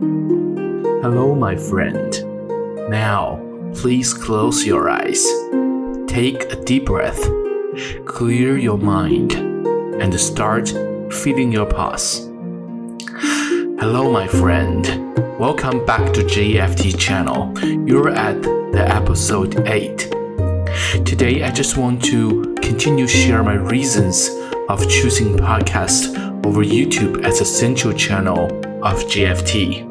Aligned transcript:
Hello, 0.00 1.34
my 1.34 1.54
friend. 1.56 2.24
Now, 2.88 3.38
please 3.74 4.14
close 4.14 4.64
your 4.64 4.88
eyes. 4.88 5.22
Take 6.06 6.50
a 6.50 6.56
deep 6.56 6.86
breath, 6.86 7.22
clear 8.06 8.56
your 8.56 8.78
mind, 8.78 9.34
and 9.34 10.18
start 10.18 10.70
feeling 11.12 11.52
your 11.52 11.66
pulse. 11.66 12.30
Hello, 13.78 14.10
my 14.10 14.26
friend. 14.26 14.86
Welcome 15.38 15.84
back 15.84 16.14
to 16.14 16.22
JFT 16.22 16.98
channel. 16.98 17.52
You're 17.86 18.08
at 18.08 18.40
the 18.40 18.86
episode 18.88 19.68
8. 19.68 19.98
Today, 21.04 21.42
I 21.42 21.50
just 21.50 21.76
want 21.76 22.02
to 22.04 22.54
continue 22.62 23.06
share 23.06 23.42
my 23.42 23.54
reasons 23.54 24.30
of 24.70 24.88
choosing 24.88 25.36
podcast 25.36 26.16
over 26.46 26.64
YouTube 26.64 27.22
as 27.22 27.42
a 27.42 27.44
central 27.44 27.92
channel 27.92 28.46
of 28.82 28.96
JFT. 29.04 29.89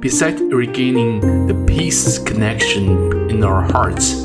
Besides 0.00 0.40
regaining 0.42 1.46
the 1.46 1.54
peace 1.66 2.18
connection 2.18 3.30
in 3.30 3.42
our 3.44 3.62
hearts, 3.62 4.24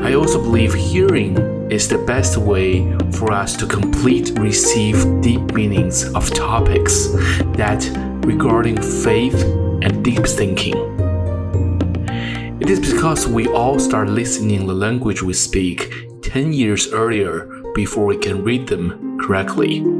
I 0.00 0.14
also 0.14 0.40
believe 0.40 0.74
hearing 0.74 1.36
is 1.70 1.88
the 1.88 1.98
best 1.98 2.36
way 2.38 2.96
for 3.12 3.32
us 3.32 3.56
to 3.56 3.66
complete 3.66 4.30
receive 4.38 5.20
deep 5.20 5.52
meanings 5.52 6.12
of 6.14 6.32
topics 6.32 7.08
that 7.56 7.84
regarding 8.24 8.80
faith 8.80 9.42
and 9.82 10.02
deep 10.02 10.26
thinking. 10.26 10.76
It 12.60 12.70
is 12.70 12.80
because 12.80 13.26
we 13.26 13.48
all 13.48 13.78
start 13.78 14.08
listening 14.08 14.66
the 14.66 14.74
language 14.74 15.22
we 15.22 15.34
speak 15.34 15.92
10 16.22 16.52
years 16.52 16.92
earlier 16.92 17.46
before 17.74 18.04
we 18.06 18.16
can 18.16 18.42
read 18.42 18.66
them 18.66 19.18
correctly. 19.20 19.97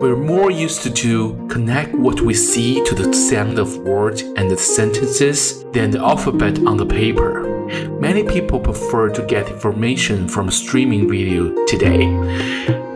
We're 0.00 0.16
more 0.16 0.50
used 0.50 0.82
to, 0.82 0.90
to 0.90 1.46
connect 1.48 1.94
what 1.94 2.20
we 2.20 2.34
see 2.34 2.84
to 2.84 2.94
the 2.94 3.12
sound 3.14 3.58
of 3.58 3.78
words 3.78 4.22
and 4.22 4.50
the 4.50 4.56
sentences 4.56 5.64
than 5.72 5.92
the 5.92 6.00
alphabet 6.00 6.58
on 6.66 6.76
the 6.76 6.84
paper. 6.84 7.68
Many 8.00 8.24
people 8.24 8.58
prefer 8.60 9.08
to 9.10 9.22
get 9.26 9.48
information 9.48 10.28
from 10.28 10.50
streaming 10.50 11.08
video 11.08 11.64
today 11.66 12.06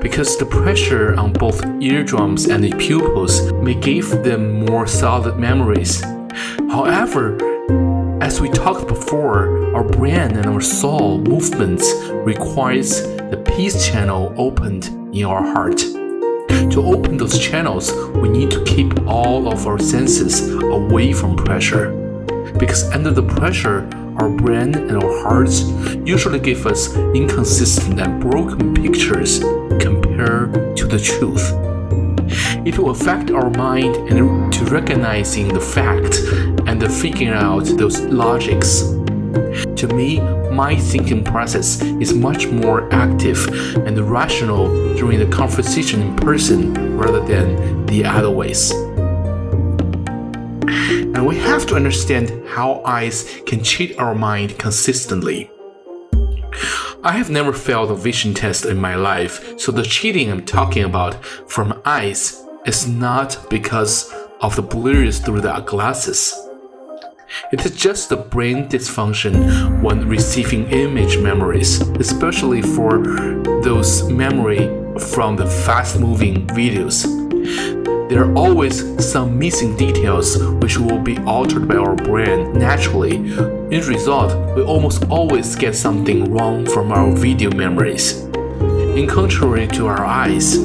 because 0.00 0.36
the 0.36 0.46
pressure 0.46 1.14
on 1.14 1.32
both 1.32 1.64
eardrums 1.80 2.46
and 2.46 2.62
the 2.64 2.72
pupils 2.72 3.52
may 3.52 3.74
give 3.74 4.10
them 4.24 4.66
more 4.66 4.86
solid 4.86 5.38
memories. 5.38 6.02
However, 6.68 7.38
as 8.20 8.40
we 8.40 8.50
talked 8.50 8.88
before, 8.88 9.74
our 9.74 9.84
brain 9.84 10.36
and 10.36 10.46
our 10.46 10.60
soul 10.60 11.18
movements 11.18 11.94
requires 12.10 13.02
the 13.30 13.42
peace 13.56 13.86
channel 13.86 14.34
opened 14.36 14.86
in 15.16 15.24
our 15.24 15.42
heart. 15.42 15.80
To 16.70 16.82
open 16.84 17.16
those 17.16 17.38
channels, 17.38 17.92
we 18.16 18.28
need 18.28 18.50
to 18.50 18.62
keep 18.64 19.06
all 19.06 19.52
of 19.52 19.66
our 19.66 19.78
senses 19.78 20.52
away 20.52 21.12
from 21.12 21.36
pressure. 21.36 21.90
Because 22.58 22.90
under 22.92 23.10
the 23.10 23.22
pressure, 23.22 23.88
our 24.16 24.28
brain 24.28 24.74
and 24.74 25.02
our 25.02 25.22
hearts 25.22 25.62
usually 26.04 26.40
give 26.40 26.66
us 26.66 26.94
inconsistent 27.14 28.00
and 28.00 28.20
broken 28.20 28.74
pictures 28.74 29.38
compared 29.80 30.76
to 30.76 30.86
the 30.86 30.98
truth. 30.98 31.52
It 32.66 32.78
will 32.78 32.90
affect 32.90 33.30
our 33.30 33.48
mind 33.50 33.96
and 34.10 34.52
to 34.52 34.64
recognizing 34.66 35.48
the 35.48 35.60
fact 35.60 36.18
and 36.68 36.80
the 36.82 36.88
figuring 36.88 37.32
out 37.32 37.64
those 37.78 38.00
logics. 38.00 38.97
To 39.76 39.88
me, 39.88 40.20
my 40.50 40.76
thinking 40.76 41.24
process 41.24 41.82
is 41.82 42.14
much 42.14 42.46
more 42.48 42.92
active 42.92 43.46
and 43.76 43.98
rational 44.00 44.94
during 44.94 45.18
the 45.18 45.26
conversation 45.26 46.02
in 46.02 46.16
person 46.16 46.96
rather 46.96 47.20
than 47.20 47.86
the 47.86 48.04
other 48.04 48.30
ways. 48.30 48.72
And 51.18 51.26
we 51.26 51.38
have 51.38 51.66
to 51.66 51.76
understand 51.76 52.46
how 52.48 52.82
eyes 52.84 53.40
can 53.46 53.62
cheat 53.64 53.98
our 53.98 54.14
mind 54.14 54.58
consistently. 54.58 55.50
I 57.04 57.12
have 57.12 57.30
never 57.30 57.52
failed 57.52 57.90
a 57.90 57.94
vision 57.94 58.34
test 58.34 58.64
in 58.64 58.76
my 58.76 58.96
life, 58.96 59.58
so 59.58 59.70
the 59.70 59.84
cheating 59.84 60.30
I'm 60.30 60.44
talking 60.44 60.84
about 60.84 61.24
from 61.24 61.80
eyes 61.84 62.44
is 62.66 62.88
not 62.88 63.48
because 63.48 64.12
of 64.40 64.56
the 64.56 64.62
blurs 64.62 65.20
through 65.20 65.40
the 65.40 65.60
glasses. 65.60 66.34
It 67.50 67.64
is 67.64 67.70
just 67.70 68.10
the 68.10 68.16
brain 68.16 68.68
dysfunction 68.68 69.80
when 69.80 70.06
receiving 70.06 70.68
image 70.68 71.16
memories, 71.16 71.80
especially 71.80 72.60
for 72.60 72.98
those 73.62 74.06
memory 74.10 74.68
from 75.12 75.36
the 75.36 75.46
fast 75.46 75.98
moving 75.98 76.46
videos. 76.48 77.08
There 78.10 78.24
are 78.24 78.34
always 78.34 78.84
some 79.02 79.38
missing 79.38 79.78
details 79.78 80.36
which 80.60 80.76
will 80.76 80.98
be 80.98 81.16
altered 81.20 81.66
by 81.66 81.76
our 81.76 81.94
brain 81.94 82.52
naturally. 82.52 83.16
In 83.16 83.80
result, 83.86 84.34
we 84.54 84.62
almost 84.62 85.08
always 85.08 85.56
get 85.56 85.74
something 85.74 86.30
wrong 86.30 86.66
from 86.66 86.92
our 86.92 87.10
video 87.12 87.50
memories. 87.50 88.24
In 88.94 89.06
contrary 89.06 89.66
to 89.68 89.86
our 89.86 90.04
eyes, 90.04 90.58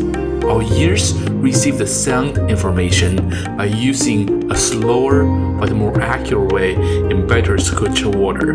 our 0.49 0.61
ears 0.63 1.13
receive 1.29 1.77
the 1.77 1.87
sound 1.87 2.37
information 2.49 3.29
by 3.57 3.65
using 3.65 4.51
a 4.51 4.55
slower 4.55 5.23
but 5.59 5.71
more 5.71 5.99
accurate 6.01 6.51
way 6.51 6.73
in 6.73 7.25
better 7.25 7.57
circulatory 7.57 8.15
order. 8.15 8.53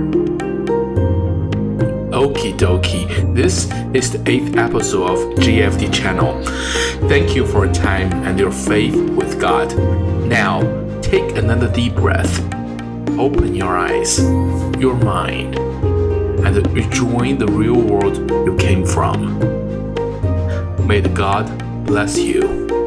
Okie 2.10 2.56
dokie, 2.56 3.34
this 3.34 3.70
is 3.94 4.10
the 4.12 4.22
eighth 4.30 4.56
episode 4.56 5.10
of 5.10 5.18
JFT 5.38 5.92
channel. 5.92 6.42
Thank 7.08 7.36
you 7.36 7.46
for 7.46 7.64
your 7.64 7.74
time 7.74 8.12
and 8.24 8.38
your 8.38 8.50
faith 8.50 8.96
with 9.10 9.40
God. 9.40 9.76
Now, 10.26 10.60
take 11.00 11.36
another 11.36 11.70
deep 11.72 11.94
breath. 11.94 12.40
Open 13.18 13.54
your 13.54 13.76
eyes, 13.76 14.20
your 14.78 14.94
mind, 14.94 15.58
and 15.58 16.72
rejoin 16.72 17.38
the 17.38 17.46
real 17.46 17.80
world 17.80 18.16
you 18.30 18.56
came 18.56 18.84
from. 18.84 19.38
May 20.86 21.00
the 21.00 21.10
God 21.10 21.46
bless 21.88 22.18
you. 22.18 22.77